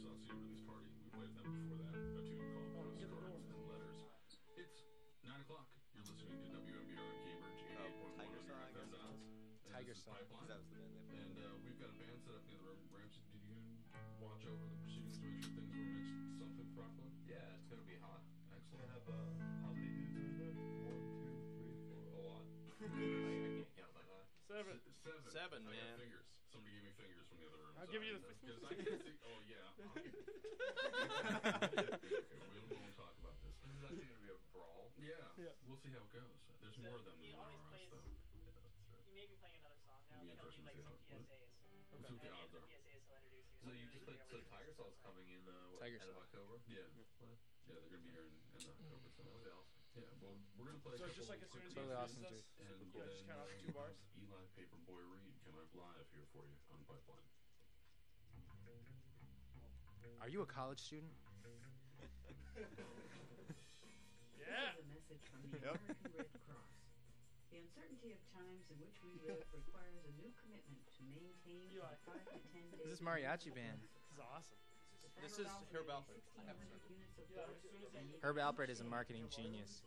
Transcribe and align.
Sauce 0.00 0.20
Sea 0.24 0.32
release 0.34 0.62
party. 0.64 0.88
We 1.04 1.10
played 1.12 1.32
them 1.36 1.46
before 1.50 1.76
that. 1.84 1.94
A 1.94 2.22
tune 2.24 2.40
called 2.52 2.70
Oh, 2.76 2.96
get 2.96 3.08
the 3.08 3.16
Postcards 3.16 3.44
door. 3.46 3.52
and 3.52 3.68
Letters. 3.70 3.98
It's 4.56 4.78
nine 5.24 5.40
o'clock. 5.44 5.66
You're 5.94 6.04
listening 6.08 6.40
to 6.40 6.48
WMBR 6.50 7.08
in 7.10 7.18
Cambridge. 7.28 7.60
Oh, 7.76 8.08
88.1 8.16 8.16
Tiger 8.16 8.38
on 8.38 8.44
Saw, 8.44 8.50
your 8.50 8.56
I 8.56 8.70
guess 8.72 8.80
FM 8.80 8.88
it 8.88 8.96
dial. 8.96 9.12
was. 9.12 9.20
And 9.64 9.72
Tiger 9.74 9.92
this 9.92 9.98
is 9.98 10.04
Saw. 10.04 10.12
Pipeline. 10.16 10.48
That 10.48 10.58
was 10.60 10.68
the 10.70 10.76
band 10.80 10.90
they 10.90 11.02
played. 11.04 11.20
And 11.20 11.34
uh, 11.38 11.54
we've 11.64 11.78
got 11.80 11.88
a 11.92 11.96
band 12.00 12.18
set 12.24 12.34
up 12.34 12.44
in 12.48 12.52
the 12.56 12.62
room. 12.64 12.80
Ramsey, 12.90 13.22
did 13.30 13.42
you 13.44 13.56
watch 14.20 14.42
over 14.48 14.64
the 14.64 14.76
proceedings 14.80 15.14
to 15.16 15.20
make 15.24 15.36
sure 15.40 15.50
things 15.56 15.70
were 15.72 15.84
mixed 15.84 16.16
something 16.40 16.68
properly? 16.74 17.12
Yeah, 17.28 17.44
it's 17.60 17.66
gonna 17.68 17.84
be 17.86 17.96
hot. 18.00 18.22
Excellent. 18.56 18.88
have 18.90 19.06
uh, 19.06 19.14
how 19.64 19.70
many 19.76 19.90
dudes 19.92 20.16
in 20.16 20.34
there? 20.40 20.54
One, 20.88 21.00
two, 21.20 21.36
three, 21.60 21.76
four. 21.92 22.00
A 22.16 22.22
lot. 22.24 22.44
I, 22.68 22.74
I 22.88 23.52
can't 23.60 23.72
count 23.76 23.92
like 23.94 24.08
that. 24.08 24.24
Seven. 24.48 24.74
S- 24.80 24.88
Seven. 25.04 25.22
Seven, 25.32 25.60
I 25.64 25.70
man. 25.70 25.80
Got 25.80 26.00
fingers. 26.02 26.26
Somebody 26.50 26.74
gave 26.76 26.84
me 26.84 26.92
fingers 26.98 27.24
from 27.30 27.38
the 27.38 27.46
other 27.46 27.58
room. 27.62 27.72
I'll 27.78 27.86
so 27.86 27.92
give 27.94 28.02
I 28.02 28.06
you 28.10 28.18
the 28.18 28.26
know, 28.26 28.34
'cause 28.42 28.64
I 28.66 28.74
can 28.74 28.86
see. 29.00 29.14
Yeah. 31.40 31.62
okay, 31.62 32.62
we 32.66 32.74
won't 32.74 32.96
talk 32.98 33.14
about 33.22 33.36
this. 33.44 33.54
This 33.62 33.70
is 33.76 33.82
actually 33.86 34.08
gonna 34.10 34.24
be 34.26 34.32
a 34.34 34.40
brawl. 34.50 34.90
Yeah. 34.98 35.14
Yeah. 35.38 35.54
We'll 35.70 35.78
see 35.78 35.92
how 35.94 36.02
it 36.02 36.10
goes. 36.10 36.34
There's 36.58 36.78
more 36.82 36.98
of 36.98 37.04
them 37.06 37.16
than 37.22 37.30
there 37.30 37.38
always 37.38 37.62
are 37.62 37.70
us, 37.70 37.86
though. 37.90 38.02
Yeah, 38.34 38.50
that's 38.66 38.74
true. 38.90 38.98
He 39.06 39.12
may 39.14 39.26
be 39.30 39.36
playing 39.38 39.58
another 39.62 39.78
song 39.86 40.02
now. 40.10 40.18
It'd 40.18 40.26
be 40.26 40.34
He'll 40.34 40.42
do 40.42 40.50
interesting 40.50 40.66
like 40.66 40.74
to 40.74 40.82
see 40.82 40.90
some 40.90 40.98
how 40.98 41.14
it- 41.14 41.30
PSAs. 41.30 41.50
We'll 41.90 42.18
the 42.18 42.30
odds 42.34 42.52
are. 42.54 42.64
PSAs, 42.66 43.02
he'll 43.06 43.22
introduce 43.22 43.46
you. 43.46 43.62
So 43.62 43.68
you 43.70 43.86
just 43.90 44.02
Usually 44.02 44.10
like 44.10 44.26
so 44.26 44.36
every- 44.42 44.50
Tiger 44.50 44.72
Saw's 44.74 44.96
coming 45.06 45.26
in 45.30 45.42
uh 45.46 45.54
what, 45.70 45.78
Tiger 45.86 45.98
end 46.02 46.10
of 46.10 46.18
October? 46.18 46.54
Yeah. 46.66 46.86
What? 47.22 47.38
Yeah, 47.70 47.78
they're 47.78 47.92
gonna 47.94 48.02
be 48.02 48.10
here 48.10 48.26
in, 48.26 48.34
in 48.58 48.62
October. 48.66 48.98
So 49.14 49.22
That 49.22 49.30
would 49.38 49.46
be 49.46 49.52
awesome. 49.54 49.78
yeah, 49.94 50.10
well, 50.18 50.34
we're 50.58 50.66
gonna 50.74 50.82
play. 50.82 50.94
So 50.98 51.06
it's 51.06 51.14
just 51.14 51.30
like 51.30 51.38
as 51.44 51.50
soon 51.54 51.62
quick 51.62 51.70
as 51.70 51.72
he 51.72 51.78
Totally 51.78 51.94
awesome, 51.94 52.26
us, 52.26 52.26
and 52.26 52.26
yeah, 52.26 52.34
just 52.34 52.50
then, 52.58 53.30
count 53.30 53.46
off 53.46 53.54
uh, 53.54 53.62
two 53.62 53.70
bars. 53.70 53.96
Eli 54.18 54.42
Paperboy 54.58 55.02
Reed 55.14 55.34
coming 55.46 55.62
up 55.62 55.70
live 55.78 56.06
here 56.10 56.26
for 56.34 56.42
you 56.50 56.56
on 56.74 56.82
Pipeline. 56.90 57.29
Are 60.20 60.28
you 60.28 60.42
a 60.42 60.46
college 60.48 60.80
student? 60.80 61.12
Yeah. 61.44 62.66
This 64.40 64.58
is 64.58 64.82
a 64.82 64.86
message 64.92 65.22
from 65.30 65.40
the 65.48 65.58
Yep. 65.62 65.78
American 65.78 66.10
Red 66.18 66.28
Cross. 66.44 66.74
The 67.54 67.56
uncertainty 67.62 68.10
of 68.12 68.20
times 68.34 68.66
in 68.68 68.76
which 68.82 68.98
we 69.06 69.14
live 69.24 69.40
requires 69.54 70.02
a 70.04 70.12
new 70.18 70.28
commitment 70.42 70.82
to 70.98 71.02
maintain 71.14 71.70
Eli. 71.70 71.86
a 71.86 71.96
five 72.02 72.24
to 72.34 72.38
ten 72.50 72.66
days. 72.74 72.82
This 72.82 72.98
is 72.98 73.00
mariachi 73.00 73.54
band. 73.54 73.78
This 73.80 74.10
is 74.10 74.20
awesome. 74.20 74.58
This 75.22 75.38
is 75.38 75.48
Herb 75.72 75.86
Alpert. 75.88 76.18
I 76.34 76.42
haven't 76.50 76.66
heard 76.66 76.82
it. 76.90 76.98
Yeah, 77.30 77.46
as 77.46 77.56
soon 77.62 77.78
as 77.78 77.88
they- 77.94 78.18
Herb 78.26 78.36
Alpert 78.42 78.68
is 78.74 78.80
a 78.82 78.88
marketing 78.90 79.24
genius. 79.30 79.80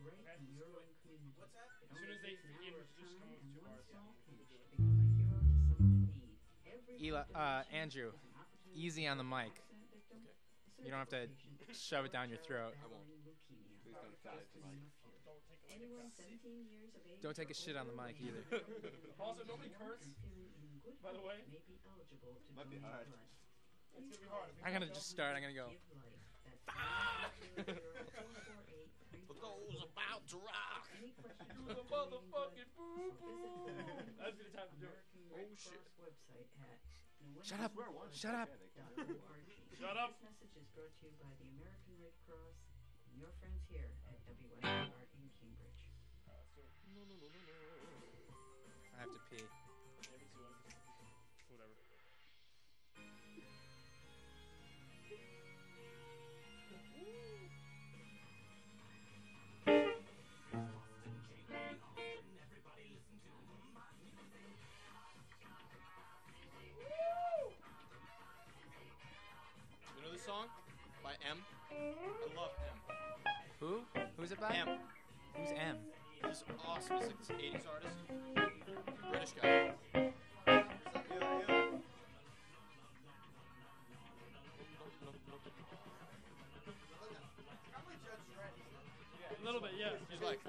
Right 0.00 0.16
in 0.40 0.48
your 0.56 0.64
own 0.80 0.88
community. 1.04 1.36
What's 1.36 1.52
that? 1.52 1.68
As 1.84 1.92
soon 1.92 2.08
as 2.08 2.18
they 2.24 2.40
takes 2.40 2.44
an 2.48 2.56
begin 2.56 2.72
hour 2.74 2.80
to 2.80 2.88
of 2.88 2.96
just 2.96 3.20
come 3.20 3.28
with 3.28 3.36
and 3.36 3.52
two 3.52 3.60
one 3.60 3.68
bars, 3.68 3.84
yeah. 3.84 4.00
small 4.00 4.16
pinch 4.24 4.48
to 4.48 4.56
become 4.56 4.96
a 4.96 5.12
hero 5.20 5.36
to 5.44 5.52
someone 5.76 5.92
in 5.92 6.08
need. 6.08 6.40
Every 6.64 6.96
Eli, 7.04 7.20
uh, 7.36 7.62
Andrew, 7.68 8.08
an 8.16 8.16
opportunity 8.16 8.39
easy 8.74 9.06
on 9.06 9.18
the 9.18 9.24
mic. 9.24 9.50
an 9.50 9.52
accident 9.52 9.90
victim, 9.90 10.18
a 10.26 10.84
You 10.84 10.90
don't 10.90 11.00
have 11.00 11.08
to 11.10 11.28
shove 11.74 12.04
it 12.04 12.12
down 12.12 12.28
your 12.28 12.38
throat. 12.38 12.74
I 12.82 12.86
won't. 12.90 13.04
Please 13.84 13.94
don't 13.94 14.10
Just 14.10 14.22
cut 14.22 14.38
it, 14.38 14.48
to 14.54 14.58
Mike. 14.60 14.70
name 14.74 14.86
a 14.86 14.92
few. 15.02 15.10
Don't 15.26 15.42
take 15.46 15.60
a 15.62 15.72
Anyone 15.74 16.10
lick. 16.10 16.14
17 16.42 16.66
years 16.70 16.94
of 16.94 17.02
age 17.06 17.20
Don't 17.22 17.34
take 17.36 17.48
or 17.48 17.54
a 17.54 17.58
shit 17.58 17.76
on 17.76 17.86
the 17.86 17.94
mic 17.96 18.16
either. 18.22 18.42
Also, 19.20 19.44
nobody 19.44 19.68
curse. 19.76 20.00
and 20.00 20.14
feeling 20.24 20.48
By 21.04 21.12
the 21.12 21.20
way. 21.20 21.44
may 21.52 21.60
be 21.68 21.76
eligible 21.84 22.40
to 22.40 22.50
Might 22.56 22.70
be 22.72 22.78
hard. 22.80 23.04
It's 23.92 24.08
gonna 24.08 24.22
be 24.22 24.30
hard. 24.32 24.48
I'm 24.64 24.72
gonna 24.72 24.88
just 24.88 25.10
start. 25.12 25.36
I'm 25.36 25.42
gonna 25.44 25.52
go. 25.54 25.68
Give 25.68 25.84
life. 25.92 26.16
That's 27.68 28.10
900-448-3483. 28.16 29.26
For 29.28 29.34
those 29.34 29.76
about 29.84 30.22
to 30.32 30.36
rock. 30.40 30.88
Any 30.96 31.12
questions 31.12 31.52
the 31.68 31.74
about 31.76 31.90
donating 31.90 32.30
blood, 32.30 32.54
motherfucking 32.56 32.70
boo 32.76 33.12
boo. 33.20 33.66
visit 33.68 34.16
That'd 34.16 34.38
be 34.38 34.44
the 34.48 34.54
time 34.56 34.68
to 34.72 34.76
do 34.80 34.86
it. 34.88 35.04
Oh, 35.34 35.52
shit. 35.54 35.84
Cross 37.20 37.36
website 37.36 37.52
at 37.52 37.52
Shut 37.52 37.60
up. 37.60 37.72
Shut 38.16 38.34
up. 38.34 38.48
Shut 39.76 39.96
up. 39.96 40.10
This 40.16 40.24
message 40.24 40.56
is 40.56 40.68
brought 40.72 40.92
to 41.00 41.06
you 41.08 41.12
by 41.20 41.32
the 41.40 41.48
American 41.56 41.94
Red 42.00 42.16
Cross 42.24 42.56
and 43.08 43.20
your 43.20 43.32
friends 43.40 43.60
here 43.68 43.92
at 44.08 44.16
WMBR 44.24 44.88
in 45.16 45.28
Cambridge. 45.40 45.82
So, 46.24 46.32
I 48.96 49.04
have 49.04 49.12
to 49.12 49.20
pee. 49.28 49.59
M? 71.28 71.38
I 71.70 71.74
love 72.36 72.52
M. 72.64 72.94
Who? 73.60 73.80
Who's 74.16 74.32
it 74.32 74.40
by? 74.40 74.54
M. 74.56 74.78
Who's 75.36 75.50
M? 75.52 75.76
He's 76.26 76.44
awesome. 76.64 76.96
He's 76.96 77.08
like 77.08 77.18
this 77.18 77.30
80s 77.30 77.66
artist. 77.68 77.96
British 79.10 79.32
guy. 79.40 79.72
A 89.30 89.44
little 89.44 89.60
bit, 89.60 89.70
yeah. 89.78 89.96
He's 90.10 90.20
like, 90.22 90.40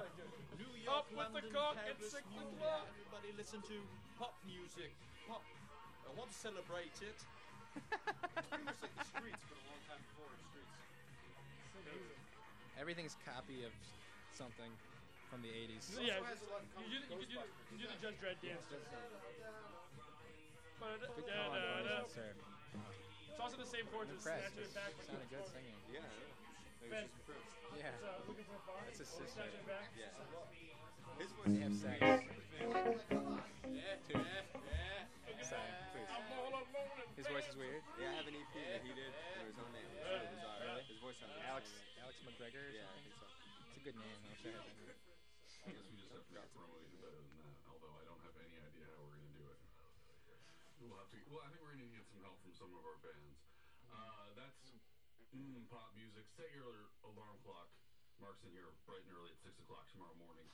New 0.58 0.68
York, 0.84 0.96
Up 0.96 1.08
with 1.10 1.18
the 1.18 1.32
London, 1.32 1.52
cock 1.52 1.76
at 1.80 1.96
Paris, 1.98 2.12
six 2.12 2.24
New 2.32 2.44
o'clock." 2.44 2.86
Everybody 2.92 3.32
listen 3.36 3.60
to 3.62 3.80
pop 4.18 4.34
music. 4.46 4.92
Pop. 5.28 5.42
I 6.04 6.12
want 6.18 6.30
to 6.30 6.36
celebrate 6.36 6.92
it. 7.00 7.18
Pretty 7.72 8.64
much 8.64 8.78
like 8.84 8.94
the 8.96 9.04
streets, 9.08 9.42
but 9.48 9.56
a 9.56 9.64
long 9.68 9.80
time 9.88 10.00
before 10.04 10.28
the 10.28 10.40
streets. 10.52 10.72
Everything's 12.78 13.16
copy 13.24 13.64
of 13.64 13.72
something 14.34 14.70
from 15.30 15.40
the 15.42 15.48
80s. 15.48 15.82
So, 15.88 16.00
yeah, 16.02 16.18
also 16.20 16.28
has 16.28 16.40
a 16.44 16.48
lot 16.52 16.60
in 16.62 16.68
you, 16.90 17.00
common 17.00 17.08
do, 17.08 17.16
with 17.16 17.30
you, 17.32 17.38
could 17.40 17.40
do, 17.40 17.40
Ghostbusters. 17.40 17.72
you 17.72 17.78
do 17.78 17.86
the 17.88 17.98
Judge 18.02 18.18
Dredd 18.20 18.38
dance. 18.42 18.66
Good 18.68 18.84
call, 21.30 21.54
da, 21.54 21.80
da. 21.86 22.02
boys, 22.02 22.12
sir. 22.12 22.34
It's 23.30 23.40
also 23.40 23.56
the 23.56 23.64
same 23.70 23.86
chords 23.88 24.10
as 24.10 24.18
Impressed. 24.20 24.52
Snatch 24.52 24.58
It 24.60 24.74
Back. 24.74 24.92
but 24.98 25.06
Sounded 25.06 25.30
good 25.30 25.46
singing. 25.48 25.78
Yeah. 25.88 26.04
Ben, 26.90 27.06
Yeah. 27.78 27.88
it's, 27.96 28.02
uh, 28.04 28.20
looking 28.28 28.44
for 28.44 28.56
a 28.60 28.64
bar. 28.68 28.82
That's 28.84 28.98
his 28.98 29.08
sister. 29.08 29.30
Snatch 29.32 29.54
It 29.56 29.64
Back. 29.66 29.88
Yeah. 29.96 30.12
His 31.22 31.30
voice 31.32 31.48
They 31.48 31.62
have 31.62 31.76
sex. 31.78 31.96
Yeah, 32.02 32.18
yeah, 33.72 34.18
yeah. 34.18 34.51
His 37.12 37.28
voice 37.28 37.44
is 37.44 37.56
weird. 37.60 37.84
Yeah, 38.00 38.08
I 38.08 38.24
have 38.24 38.28
an 38.28 38.36
EP 38.40 38.54
that 38.56 38.80
he 38.80 38.92
did 38.96 39.12
under 39.36 39.52
his 39.52 39.60
own 39.60 39.68
name. 39.76 39.84
It's 39.84 40.00
really 40.00 40.32
bizarre. 40.32 40.56
Really? 40.64 40.84
His 40.88 41.00
voice 41.04 41.18
sounds 41.20 41.36
Alex 41.44 41.68
Alex 42.00 42.16
McGregor 42.24 42.56
or 42.56 42.72
Yeah, 42.72 42.88
I 42.88 42.98
think 43.04 43.12
so. 43.20 43.28
It's 43.68 43.76
a 43.76 43.84
good 43.84 43.98
name. 44.00 44.16
I 44.16 44.32
wish 44.32 44.40
I 44.48 44.56
had 44.56 44.72
that. 44.88 44.96
I 45.62 45.70
guess 45.76 45.86
we 45.92 45.96
just 46.00 46.08
have 46.08 46.24
to 46.24 46.32
get 46.32 46.48
promote 46.56 46.80
it 46.80 46.96
better 47.04 47.20
than 47.20 47.36
that. 47.44 47.56
Although 47.68 47.92
I 48.00 48.04
don't 48.08 48.22
have 48.24 48.36
any 48.40 48.56
idea 48.56 48.88
how 48.88 49.04
we're 49.04 49.20
gonna 49.20 49.36
do 49.36 49.44
it. 49.44 49.60
We'll 50.80 50.96
have 50.96 51.12
to. 51.12 51.20
Well, 51.28 51.44
I 51.44 51.52
think 51.52 51.60
we're 51.60 51.76
gonna 51.76 51.84
need 51.84 51.92
to 51.92 52.00
get 52.00 52.08
some 52.08 52.24
help 52.24 52.40
from 52.40 52.52
some 52.56 52.72
of 52.72 52.82
our 52.88 52.98
bands. 53.04 53.36
Uh, 53.92 54.32
that's 54.32 54.72
mm, 55.36 55.68
pop 55.68 55.92
music. 55.92 56.24
Set 56.32 56.48
your 56.56 56.96
alarm 57.04 57.36
clock. 57.44 57.68
Mark's 58.24 58.40
in 58.48 58.56
here 58.56 58.72
bright 58.88 59.04
and 59.04 59.12
early 59.12 59.36
at 59.36 59.40
six 59.44 59.60
o'clock 59.60 59.84
tomorrow 59.92 60.16
morning, 60.16 60.48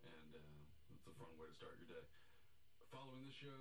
and 0.00 0.32
uh, 0.32 0.96
it's 0.96 1.04
a 1.04 1.14
fun 1.20 1.28
way 1.36 1.44
to 1.44 1.56
start 1.60 1.76
your 1.76 1.92
day. 1.92 2.06
Following 2.88 3.26
the 3.28 3.36
show, 3.36 3.60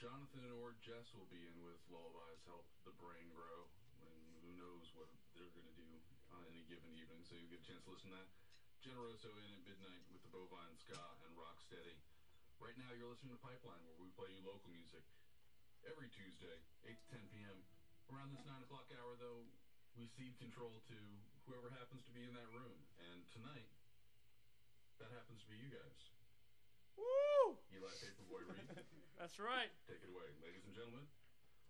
Jonathan 0.00 0.48
or 0.64 0.72
Jess 0.80 1.12
will 1.12 1.28
be 1.28 1.44
in 1.44 1.60
with 1.60 1.76
Lullabies 1.92 2.40
Help 2.48 2.64
the 2.88 2.96
Brain 2.96 3.28
Grow, 3.36 3.68
and 4.00 4.32
who 4.40 4.56
knows 4.56 4.88
what 4.96 5.12
they're 5.36 5.52
gonna 5.52 5.76
do 5.76 5.92
on 6.32 6.40
any 6.48 6.64
given 6.72 6.88
evening. 6.96 7.20
So 7.28 7.36
you 7.36 7.44
get 7.52 7.60
a 7.60 7.68
chance 7.68 7.84
to 7.84 7.92
listen 7.92 8.08
to 8.08 8.16
that. 8.16 8.32
Generoso 8.80 9.28
in 9.28 9.44
at 9.44 9.60
midnight 9.60 10.00
with 10.08 10.24
the 10.24 10.32
Bovine 10.32 10.72
Ska 10.80 10.96
and 11.28 11.36
Rocksteady. 11.36 12.00
Right 12.56 12.72
now, 12.80 12.96
you're 12.96 13.12
listening 13.12 13.36
to 13.36 13.42
Pipeline, 13.44 13.84
where 13.84 14.00
we 14.00 14.08
play 14.16 14.32
you 14.32 14.40
local 14.40 14.72
music 14.72 15.04
every 15.84 16.08
Tuesday, 16.08 16.56
8 16.88 16.96
to 16.96 17.06
10 17.20 17.28
p.m. 17.28 17.60
Around 18.08 18.32
this 18.32 18.44
9 18.48 18.56
o'clock 18.64 18.88
hour, 18.96 19.20
though, 19.20 19.52
we 20.00 20.08
cede 20.16 20.40
control 20.40 20.80
to 20.88 20.96
whoever 21.44 21.68
happens 21.76 22.08
to 22.08 22.12
be 22.16 22.24
in 22.24 22.32
that 22.32 22.48
room. 22.56 22.88
And 23.04 23.28
tonight, 23.36 23.68
that 24.96 25.12
happens 25.12 25.44
to 25.44 25.48
be 25.52 25.60
you 25.60 25.68
guys. 25.68 26.00
Woo! 26.96 27.60
Eli 27.68 27.92
Paperboy 28.00 28.48
Reed, 28.48 28.80
That's 29.20 29.36
right. 29.36 29.68
take 29.84 30.00
it 30.00 30.08
away. 30.08 30.32
Ladies 30.40 30.64
and 30.64 30.72
gentlemen, 30.72 31.04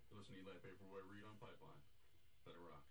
you're 0.07 0.23
listening 0.23 0.47
to 0.47 0.55
Eli 0.55 0.63
Paperboy 0.63 1.03
Reed 1.11 1.27
on 1.27 1.35
Pipeline. 1.43 1.83
Let 2.47 2.55
it 2.55 2.63
rock. 2.63 2.87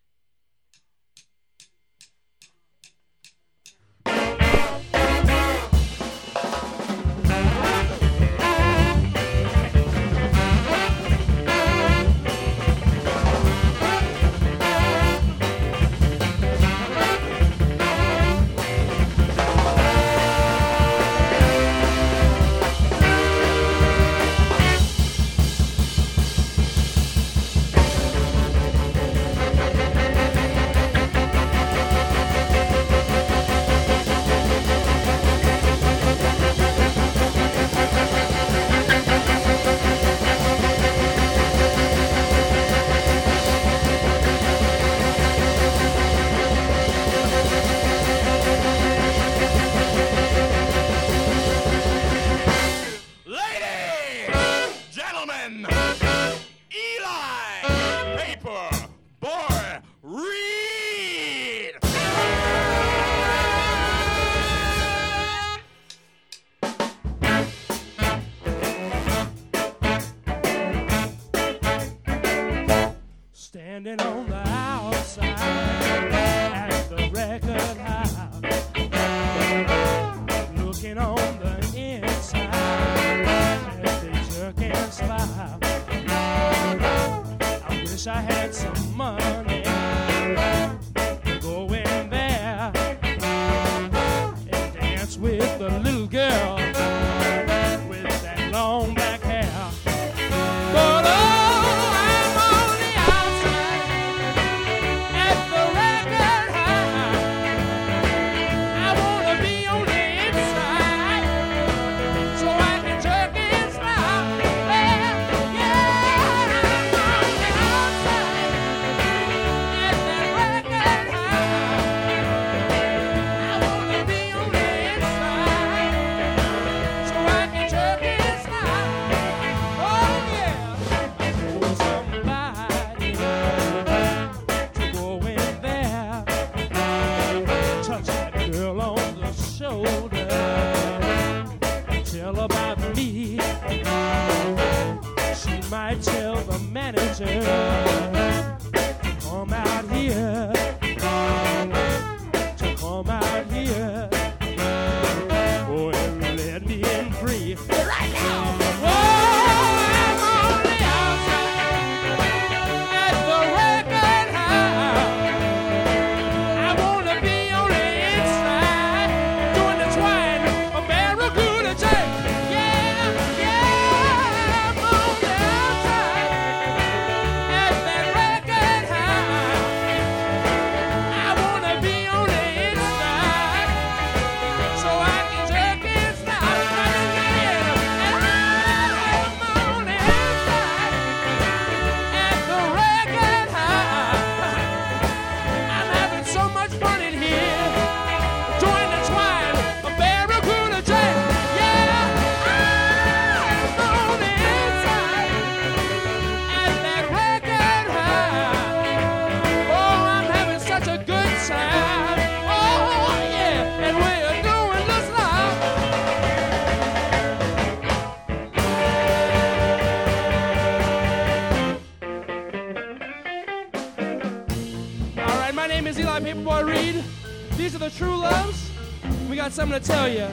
tell 229.90 230.08
you. 230.08 230.28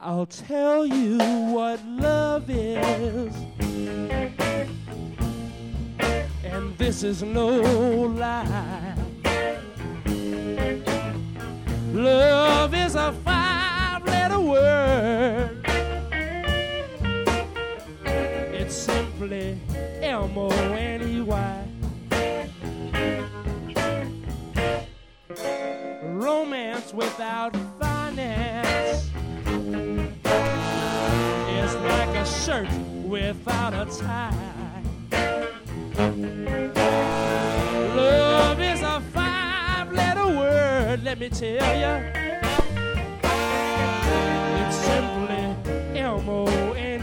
I'll 0.00 0.26
tell 0.26 0.86
you 0.86 1.18
what 1.52 1.84
love 1.86 2.48
is. 2.48 3.34
And 6.44 6.78
this 6.78 7.02
is 7.02 7.22
no 7.22 7.55
romance 26.56 26.92
without 26.94 27.54
finance 27.78 29.10
it's 31.48 31.74
like 31.74 32.16
a 32.16 32.26
shirt 32.26 32.68
without 33.04 33.74
a 33.74 33.84
tie. 33.98 34.82
Love 37.94 38.60
is 38.60 38.80
a 38.80 39.00
five 39.12 39.92
letter 39.92 40.26
word, 40.26 41.02
let 41.04 41.18
me 41.18 41.28
tell 41.28 41.78
you. 41.82 41.94
It's 44.62 44.76
simply 44.76 45.44
M 45.98 46.28
O 46.28 46.72
N. 46.72 46.95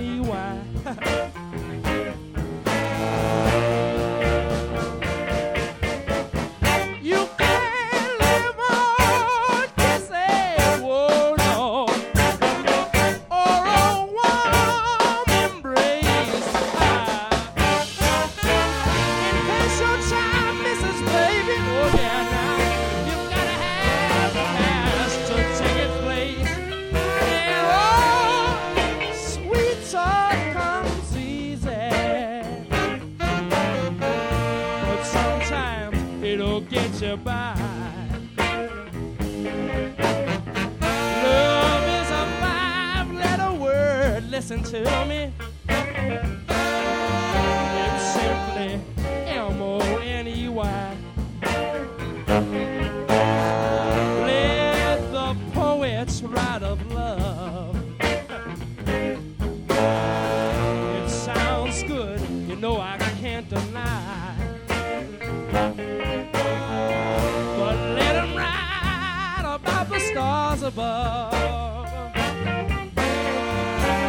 above. 70.63 71.33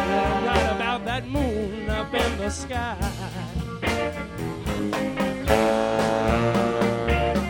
And 0.07 0.75
about 0.75 1.03
that 1.05 1.27
moon 1.27 1.89
up 1.89 2.13
in 2.13 2.37
the 2.37 2.49
sky. 2.49 2.95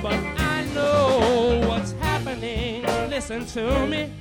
But 0.02 0.20
I 0.38 0.66
know 0.74 1.68
what's 1.68 1.92
happening. 1.94 2.84
Listen 3.10 3.46
to 3.48 3.86
me. 3.86 4.12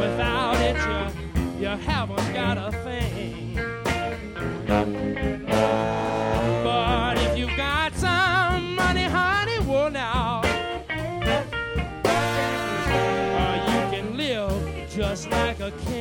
Without 0.00 0.56
it, 0.60 0.76
you, 0.86 1.60
you 1.60 1.68
haven't 1.68 2.32
got 2.34 2.58
a 2.58 2.70
thing. 2.84 3.49
I 15.70 15.84
can't. 15.84 15.99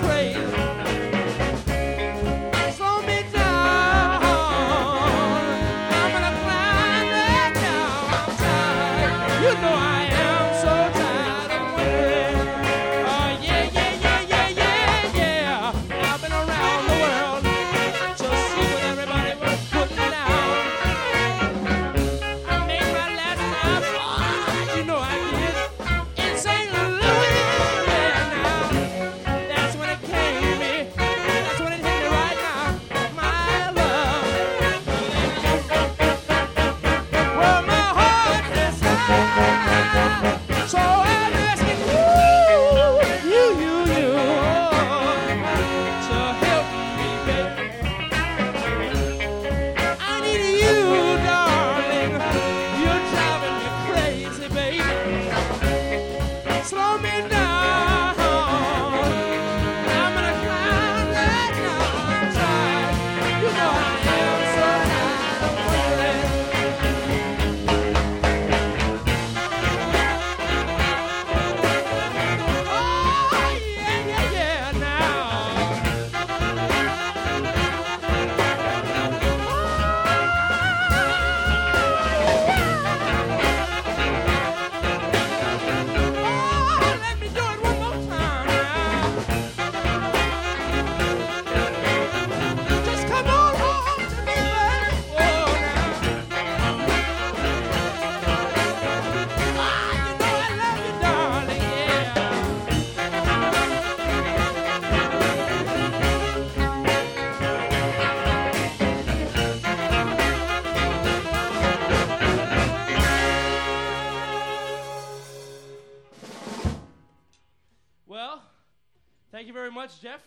Crazy. 0.00 0.21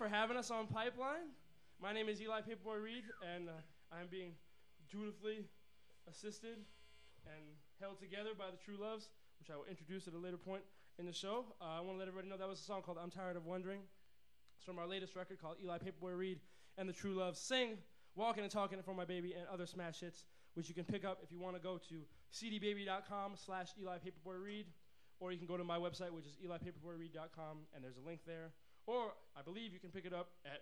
For 0.05 0.09
having 0.09 0.37
us 0.37 0.51
on 0.51 0.67
Pipeline. 0.67 1.33
My 1.81 1.91
name 1.91 2.09
is 2.09 2.21
Eli 2.21 2.41
Paperboy 2.41 2.79
Reed, 2.79 3.05
and 3.35 3.49
uh, 3.49 3.53
I'm 3.91 4.05
being 4.05 4.33
dutifully 4.87 5.45
assisted 6.07 6.57
and 7.25 7.41
held 7.81 7.97
together 7.97 8.29
by 8.37 8.51
the 8.51 8.57
True 8.57 8.77
Loves, 8.79 9.09
which 9.39 9.49
I 9.49 9.55
will 9.55 9.65
introduce 9.65 10.07
at 10.07 10.13
a 10.13 10.17
later 10.19 10.37
point 10.37 10.61
in 10.99 11.07
the 11.07 11.11
show. 11.11 11.45
Uh, 11.59 11.79
I 11.79 11.81
want 11.81 11.95
to 11.95 11.97
let 11.97 12.07
everybody 12.07 12.29
know 12.29 12.37
that 12.37 12.47
was 12.47 12.59
a 12.59 12.63
song 12.63 12.83
called 12.83 12.99
I'm 13.01 13.09
Tired 13.09 13.35
of 13.35 13.47
Wondering. 13.47 13.79
It's 14.57 14.63
from 14.63 14.77
our 14.77 14.85
latest 14.85 15.15
record 15.15 15.41
called 15.41 15.57
Eli 15.63 15.79
Paperboy 15.79 16.15
Reed 16.15 16.39
and 16.77 16.87
the 16.87 16.93
True 16.93 17.15
Loves 17.15 17.39
Sing, 17.39 17.75
Walking 18.13 18.43
and 18.43 18.51
Talking 18.51 18.79
for 18.83 18.93
My 18.93 19.05
Baby, 19.05 19.33
and 19.33 19.47
other 19.51 19.65
smash 19.65 20.01
hits, 20.01 20.25
which 20.53 20.69
you 20.69 20.75
can 20.75 20.85
pick 20.85 21.03
up 21.03 21.21
if 21.23 21.31
you 21.31 21.39
want 21.39 21.55
to 21.55 21.61
go 21.61 21.79
to 21.89 22.01
cdbaby.com 22.31 23.33
slash 23.43 23.69
Eli 23.81 23.97
Paperboy 23.97 24.39
Reed, 24.39 24.67
or 25.19 25.31
you 25.31 25.39
can 25.39 25.47
go 25.47 25.57
to 25.57 25.63
my 25.63 25.79
website, 25.79 26.11
which 26.11 26.27
is 26.27 26.37
elipaperboyreed.com, 26.45 27.57
and 27.73 27.83
there's 27.83 27.97
a 27.97 28.07
link 28.07 28.19
there. 28.27 28.51
Or 28.87 29.13
I 29.35 29.41
believe 29.41 29.73
you 29.73 29.79
can 29.79 29.89
pick 29.89 30.05
it 30.05 30.13
up 30.13 30.29
at 30.45 30.61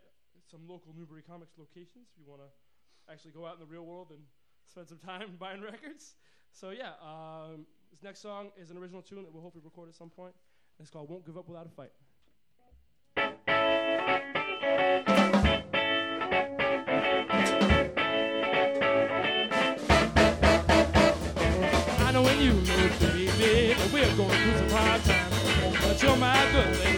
some 0.50 0.62
local 0.68 0.94
Newbury 0.98 1.22
Comics 1.22 1.58
locations 1.58 2.08
if 2.12 2.18
you 2.18 2.26
want 2.28 2.42
to 2.42 3.12
actually 3.12 3.32
go 3.32 3.46
out 3.46 3.56
in 3.56 3.60
the 3.60 3.66
real 3.66 3.86
world 3.86 4.08
and 4.12 4.20
spend 4.68 4.88
some 4.88 4.98
time 5.00 5.36
buying 5.40 5.62
records. 5.62 6.16
So 6.52 6.70
yeah, 6.70 6.94
um, 7.02 7.66
this 7.92 8.04
next 8.04 8.22
song 8.22 8.52
is 8.58 8.72
an 8.72 8.78
original 8.78 9.02
tune 9.02 9.24
that 9.24 9.34
we'll 9.34 9.44
hopefully 9.44 9.64
record 9.64 9.90
at 9.90 9.96
some 9.96 10.10
point. 10.10 10.34
It's 10.80 10.90
called 10.90 11.10
"Won't 11.10 11.26
Give 11.26 11.38
Up 11.38 11.48
Without 11.48 11.66
a 11.66 11.70
Fight." 11.70 11.92
I 22.00 22.12
know 22.12 22.22
when 22.24 22.42
you 22.42 22.54
know, 22.54 22.90
baby, 23.00 23.76
we're 23.94 24.16
going 24.16 24.30
through 24.30 24.58
some 24.58 24.70
hard 24.70 25.04
times. 25.04 25.34
But 25.82 26.02
you're 26.02 26.16
my 26.18 26.50
good 26.52 26.80
lady, 26.80 26.93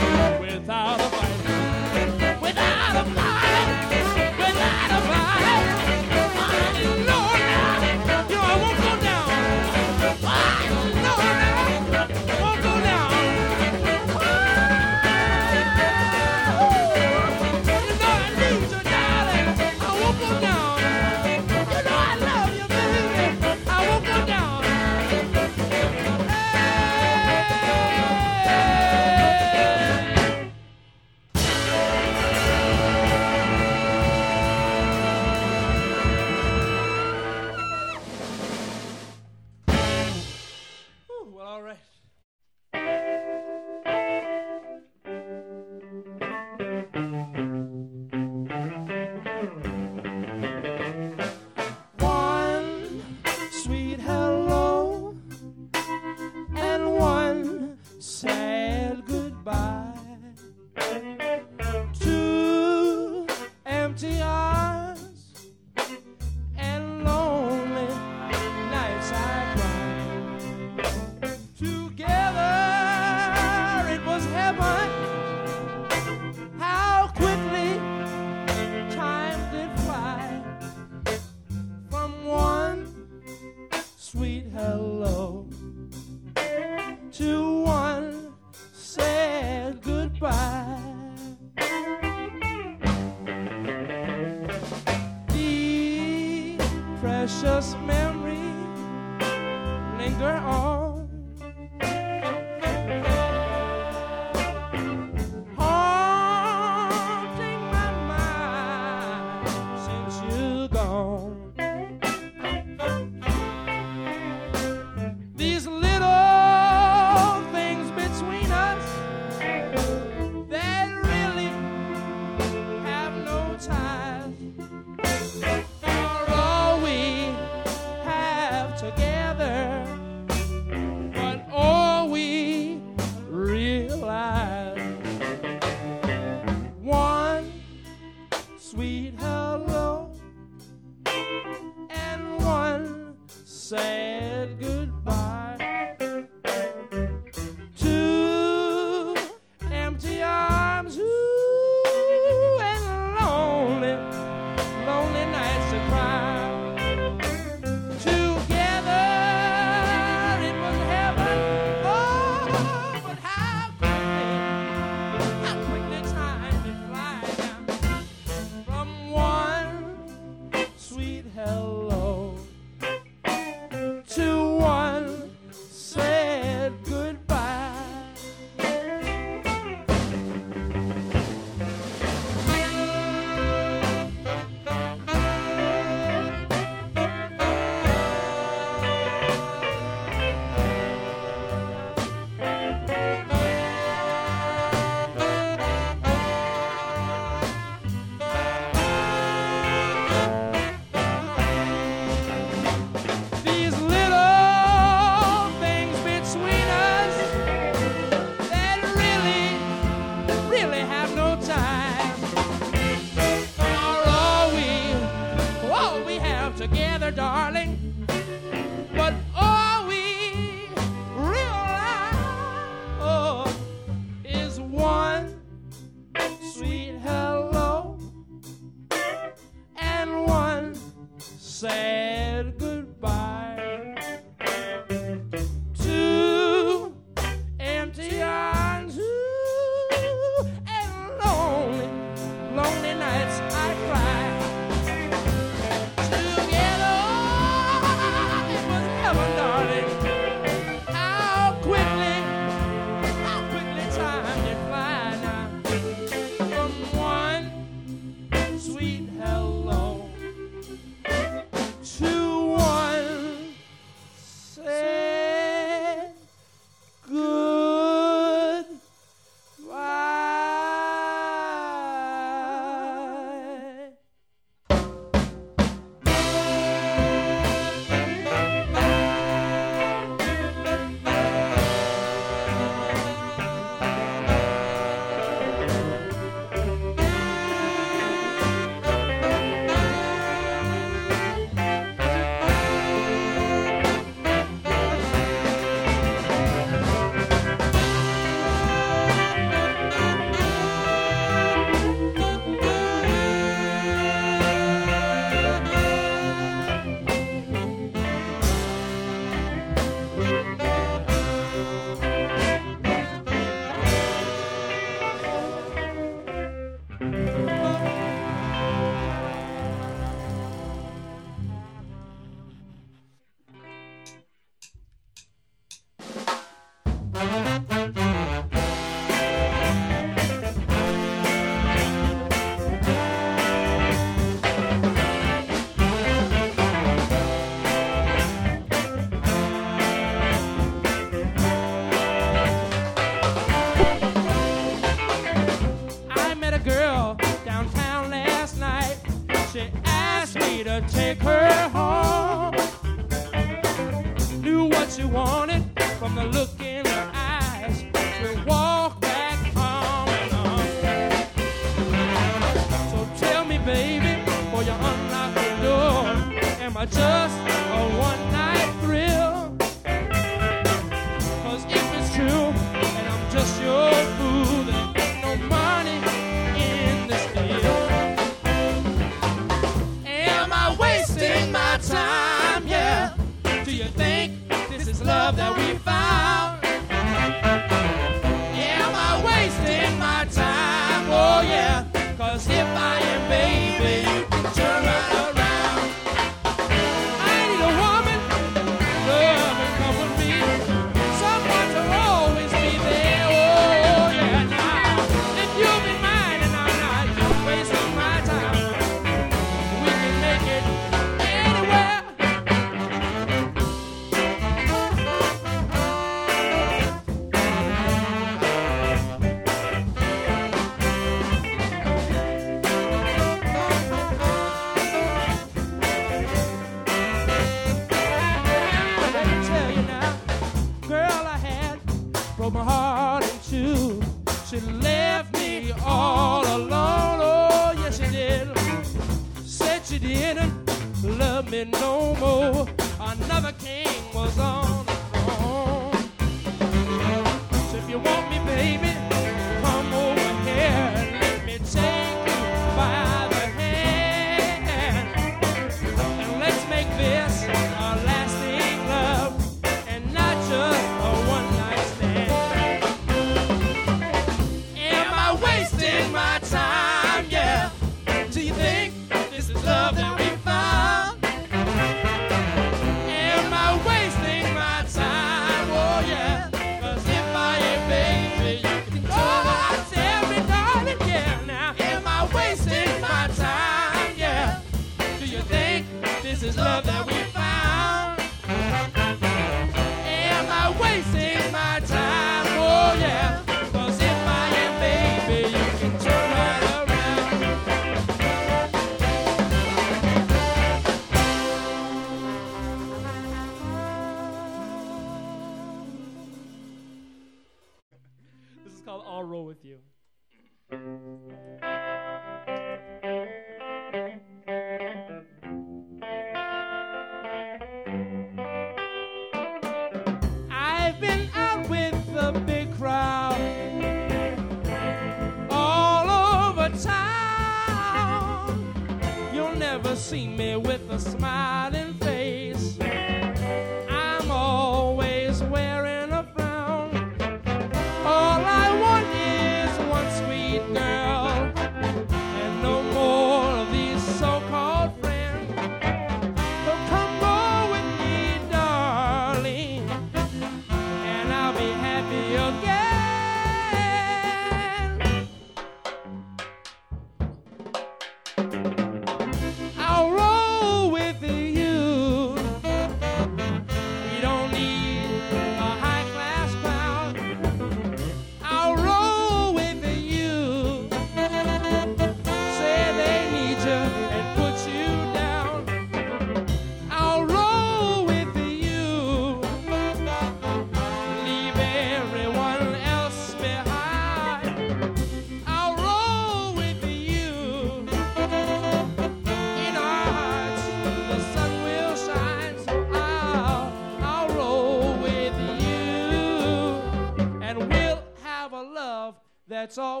that's 599.71 599.77
always 599.77 600.00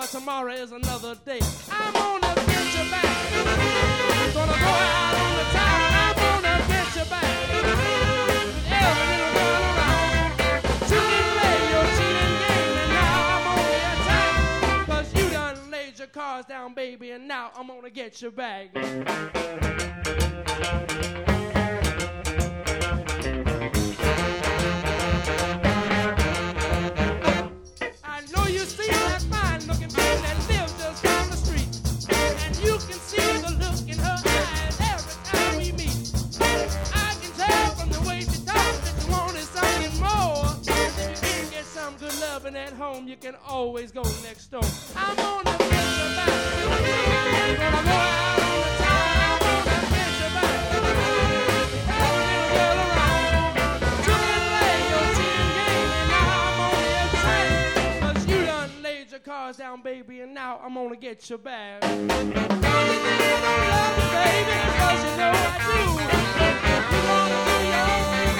but 0.00 0.08
tomorrow 0.08 0.54
is 0.54 0.72
another 0.72 1.14
day. 1.26 1.40
I'm 1.70 1.92
gonna 1.92 2.34
get 2.34 2.74
you 2.74 2.90
back. 2.90 3.04
Gonna 4.32 4.52
go 4.52 4.72
out 4.96 5.14
on 5.20 5.36
the 5.36 5.44
town. 5.52 5.92
I'm 6.00 6.16
gonna 6.16 6.56
get 6.68 6.96
you 6.96 7.04
back. 7.10 7.28
With 7.52 7.68
every 8.80 9.06
little 9.12 9.32
girl 9.36 9.62
around. 9.76 10.30
Can 10.88 11.04
play 11.36 11.58
your 11.72 11.86
cheating 11.96 12.34
game 12.40 12.76
and 12.80 12.90
now 12.96 13.20
I'm 13.36 13.44
on 14.88 15.04
you 15.14 15.26
done 15.28 15.58
laid 15.70 15.94
your 15.98 16.08
cards 16.08 16.46
down, 16.48 16.72
baby, 16.72 17.10
and 17.10 17.28
now 17.28 17.50
I'm 17.54 17.66
gonna 17.66 17.90
get 17.90 18.22
you 18.22 18.30
back. 18.30 18.70
You 43.10 43.16
can 43.16 43.34
always 43.48 43.90
go 43.90 44.02
next 44.22 44.52
door. 44.52 44.60
I'm 44.94 45.16
gonna 45.16 45.42
get 45.58 45.58
you 45.58 46.14
back. 46.14 46.28
Go 47.58 47.90
out 47.90 48.38
on 48.40 48.62
the 48.62 48.70
town. 48.78 49.40
I'm 49.42 50.34
back. 50.36 50.70
You 54.06 54.14
play 54.46 54.78
your 54.92 55.06
game, 55.18 55.90
and 55.98 56.08
now 56.10 56.38
I'm 56.46 56.60
on 56.60 56.74
your 58.28 58.38
you 58.38 58.38
done 58.46 58.70
laid 58.80 59.08
your 59.10 59.20
cards 59.20 59.58
down, 59.58 59.82
baby, 59.82 60.20
and 60.20 60.32
now 60.32 60.60
I'm 60.62 60.74
gonna 60.74 60.94
get 60.94 61.28
you 61.28 61.38
back. 61.38 61.82
Love 61.82 61.98
you, 61.98 62.06
baby? 62.30 62.44
'Cause 64.78 65.02
you 65.04 65.12
know 65.16 65.32
I 65.34 65.58
do. 65.66 65.78
You 66.92 67.00
wanna 67.10 67.38
do 67.46 67.56
your 67.74 67.90
thing, 68.12 68.34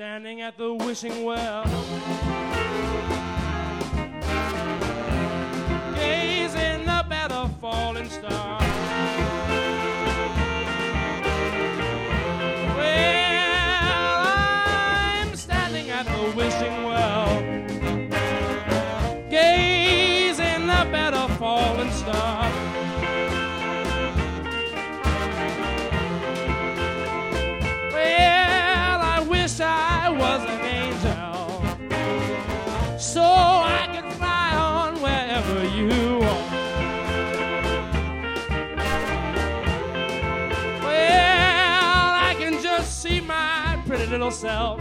standing 0.00 0.40
at 0.40 0.56
the 0.56 0.72
wishing 0.72 1.24
well, 1.24 1.62
gazing 5.94 6.88
up 6.88 7.12
at 7.12 7.30
a 7.30 7.46
falling 7.60 8.08
star. 8.08 8.69
My 44.30 44.36
pretty 44.36 44.46
little 44.46 44.78
self 44.78 44.80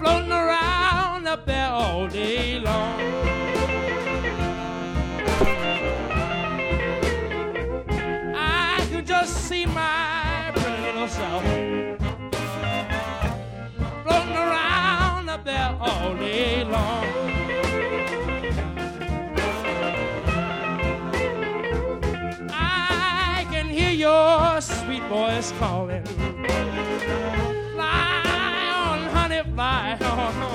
floating 0.00 0.32
around 0.32 1.26
up 1.26 1.44
there 1.44 1.68
all 1.68 2.08
day 2.08 2.58
long. 2.58 3.00
I 8.34 8.86
could 8.90 9.06
just 9.06 9.36
see 9.48 9.66
my 9.66 10.50
pretty 10.54 10.82
little 10.82 11.08
self 11.08 11.42
floating 14.02 14.36
around 14.36 15.28
up 15.28 15.44
there 15.44 15.76
all 15.80 16.14
day 16.14 16.64
long. 16.64 17.04
I 22.50 23.46
can 23.50 23.66
hear 23.68 23.90
your 23.90 24.60
sweet 24.62 25.02
voice 25.04 25.52
calling. 25.58 26.13
On, 29.58 30.50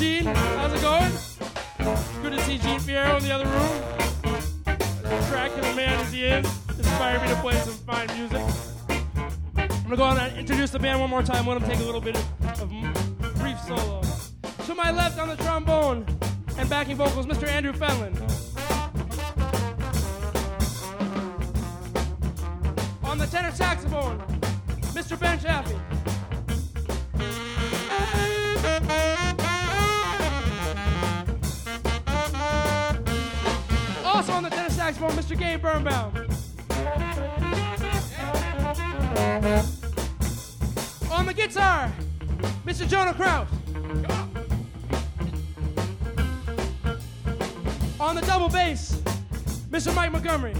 Gene, 0.00 0.24
how's 0.24 0.72
it 0.72 0.80
going? 0.80 1.12
Good 2.22 2.32
to 2.32 2.40
see 2.44 2.56
Gene 2.56 2.80
Fierro 2.80 3.18
in 3.18 3.22
the 3.22 3.32
other 3.32 3.44
room. 3.44 3.82
Attractive 5.04 5.76
man 5.76 6.00
as 6.00 6.10
he 6.10 6.24
is, 6.24 6.46
inspired 6.70 7.20
me 7.20 7.28
to 7.28 7.34
play 7.42 7.52
some 7.56 7.74
fine 7.74 8.06
music. 8.16 8.40
I'm 9.58 9.82
gonna 9.82 9.96
go 9.96 10.04
on 10.04 10.16
and 10.16 10.38
introduce 10.38 10.70
the 10.70 10.78
band 10.78 11.00
one 11.00 11.10
more 11.10 11.22
time. 11.22 11.46
Let 11.46 11.60
them 11.60 11.68
take 11.68 11.80
a 11.80 11.82
little 11.82 12.00
bit 12.00 12.16
of 12.16 12.70
brief 13.36 13.60
solo. 13.60 14.00
To 14.64 14.74
my 14.74 14.90
left 14.90 15.18
on 15.18 15.28
the 15.28 15.36
trombone 15.36 16.06
and 16.56 16.70
backing 16.70 16.96
vocals, 16.96 17.26
Mr. 17.26 17.46
Andrew 17.46 17.74
Fenlon. 17.74 18.16
On 23.04 23.18
the 23.18 23.26
tenor 23.26 23.52
saxophone, 23.52 24.18
Mr. 24.94 25.20
Ben 25.20 25.38
Chaffee. 25.38 25.76
Also 34.20 34.32
on 34.34 34.42
the 34.42 34.50
tenor 34.50 34.68
saxophone, 34.68 35.12
Mr. 35.12 35.38
Gabe 35.38 35.62
Birnbaum. 35.62 36.14
On 41.10 41.24
the 41.24 41.32
guitar, 41.32 41.90
Mr. 42.66 42.86
Jonah 42.86 43.14
Kraut. 43.14 43.48
On 47.98 48.14
the 48.14 48.20
double 48.26 48.50
bass, 48.50 49.00
Mr. 49.70 49.94
Mike 49.94 50.12
Montgomery. 50.12 50.52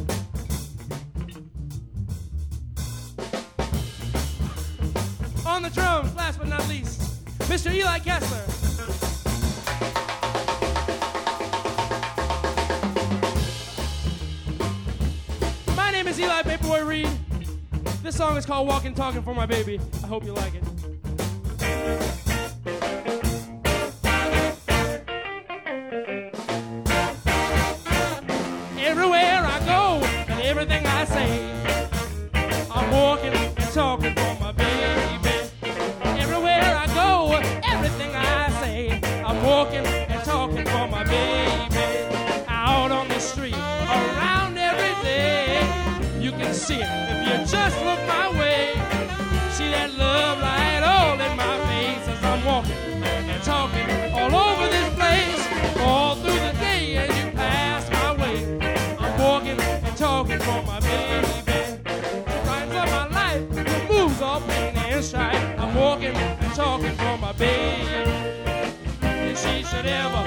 On 5.44 5.62
the 5.62 5.68
drums, 5.68 6.14
last 6.14 6.38
but 6.38 6.48
not 6.48 6.66
least, 6.66 7.02
Mr. 7.40 7.70
Eli 7.70 7.98
Kessler. 7.98 8.49
Song 18.20 18.36
is 18.36 18.44
called 18.44 18.68
Walking 18.68 18.94
Talking 18.94 19.22
for 19.22 19.34
My 19.34 19.46
Baby. 19.46 19.80
I 20.04 20.06
hope 20.06 20.26
you 20.26 20.34
like 20.34 20.54
it. 20.54 20.69
should 69.70 69.86
ever 69.86 70.24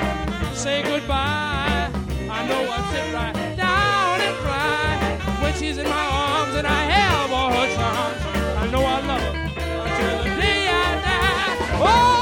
say 0.55 0.81
goodbye. 0.83 1.91
I 2.29 2.47
know 2.47 2.61
I 2.71 2.79
sit 2.91 3.13
right 3.13 3.57
down 3.57 4.21
and 4.21 4.35
cry 4.37 5.43
when 5.43 5.53
she's 5.55 5.77
in 5.77 5.87
my 5.89 6.05
arms 6.05 6.55
and 6.55 6.65
I 6.65 6.83
have 6.85 7.29
all 7.29 7.51
her 7.51 7.75
charms. 7.75 8.21
I 8.57 8.67
know 8.71 8.85
I 8.85 9.01
love 9.05 9.21
her 9.21 9.35
until 9.83 10.17
the 10.23 10.41
day 10.41 10.67
I 10.69 10.95
die. 11.03 11.77
Oh! 11.81 12.12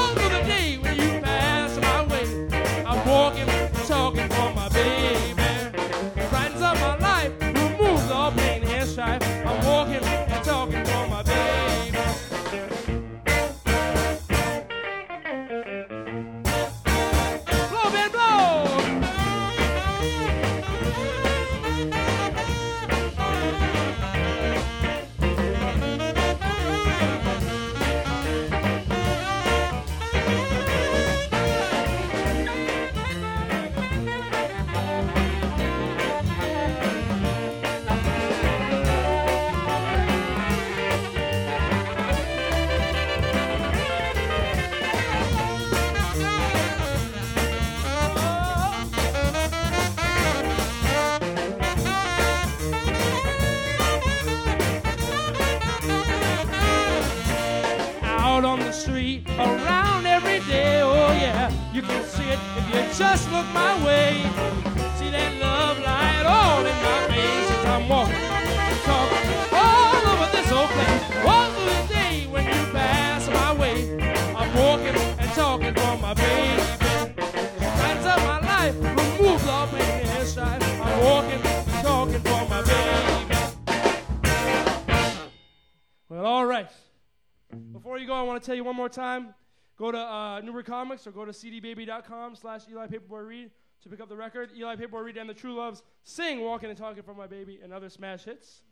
more 88.82 88.88
time, 88.88 89.32
go 89.78 89.92
to 89.92 89.98
uh, 89.98 90.40
Newbury 90.40 90.64
Comics 90.64 91.06
or 91.06 91.12
go 91.12 91.24
to 91.24 91.30
cdbaby.com 91.30 92.34
slash 92.34 92.62
Eli 92.68 92.88
Paperboy 92.88 93.24
Reed 93.24 93.50
to 93.80 93.88
pick 93.88 94.00
up 94.00 94.08
the 94.08 94.16
record. 94.16 94.50
Eli 94.56 94.74
Paperboy 94.74 95.04
Reed 95.04 95.16
and 95.18 95.30
the 95.30 95.34
True 95.34 95.54
Loves 95.54 95.84
sing 96.02 96.40
Walking 96.40 96.68
and 96.68 96.76
Talking 96.76 97.04
for 97.04 97.14
My 97.14 97.28
Baby 97.28 97.60
and 97.62 97.72
other 97.72 97.88
smash 97.88 98.24
hits. 98.24 98.62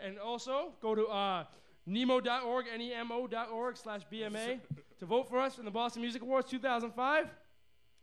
And 0.00 0.18
also 0.20 0.74
go 0.80 0.94
to 0.94 1.06
uh, 1.08 1.44
nemo.org, 1.86 2.66
N-E-M-O.org 2.72 3.76
slash 3.76 4.02
BMA 4.10 4.60
to 5.00 5.06
vote 5.06 5.28
for 5.28 5.40
us 5.40 5.58
in 5.58 5.64
the 5.64 5.70
Boston 5.72 6.02
Music 6.02 6.22
Awards 6.22 6.48
2005. 6.48 7.26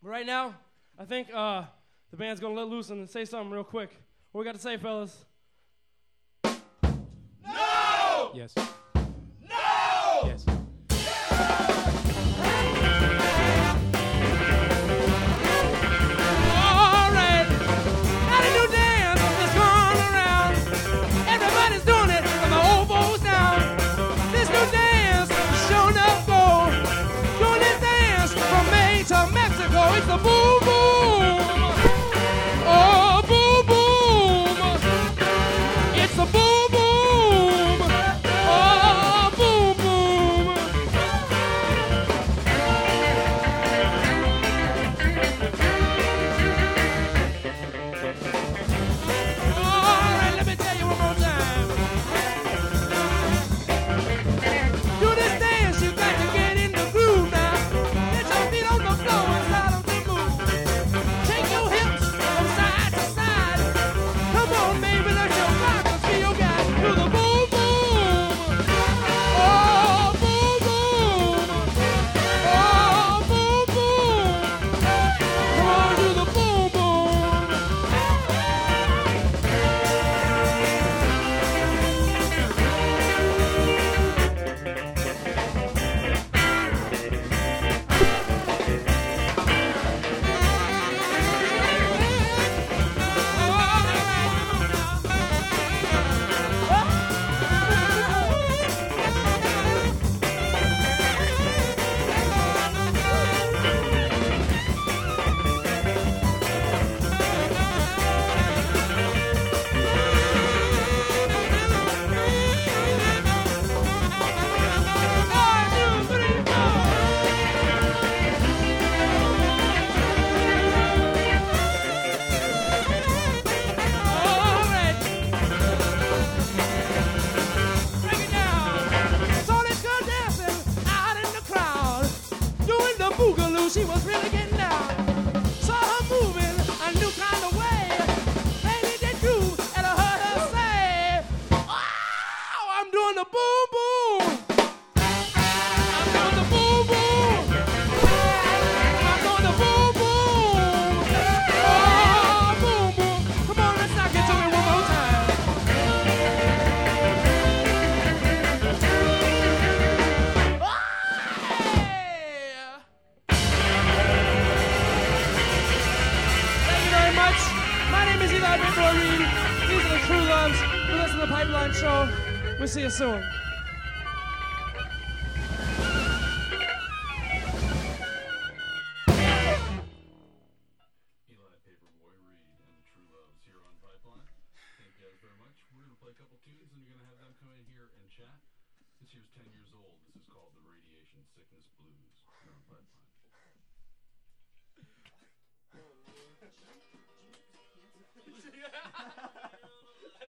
But 0.04 0.10
right 0.10 0.26
now, 0.26 0.56
I 1.00 1.06
think 1.06 1.30
uh, 1.34 1.64
the 2.12 2.18
band's 2.18 2.42
going 2.42 2.54
to 2.54 2.62
let 2.62 2.70
loose 2.70 2.90
and 2.90 3.10
say 3.10 3.24
something 3.24 3.50
real 3.50 3.64
quick. 3.64 3.90
What 4.34 4.42
we 4.42 4.46
got 4.46 4.56
to 4.56 4.62
say, 4.62 4.76
fellas? 4.76 5.26
No! 7.44 8.32
Yes. 8.36 8.54